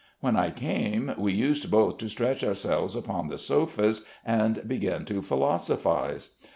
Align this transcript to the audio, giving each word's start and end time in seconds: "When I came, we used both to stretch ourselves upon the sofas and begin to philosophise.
"When 0.19 0.35
I 0.35 0.49
came, 0.49 1.13
we 1.15 1.31
used 1.31 1.69
both 1.69 1.99
to 1.99 2.09
stretch 2.09 2.43
ourselves 2.43 2.95
upon 2.95 3.27
the 3.27 3.37
sofas 3.37 4.03
and 4.25 4.67
begin 4.67 5.05
to 5.05 5.21
philosophise. 5.21 6.31